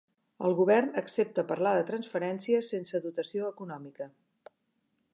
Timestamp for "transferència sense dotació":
1.91-3.55